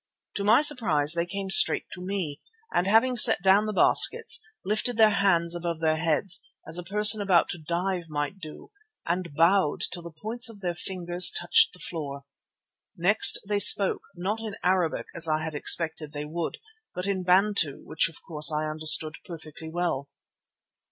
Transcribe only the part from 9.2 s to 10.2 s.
bowed till the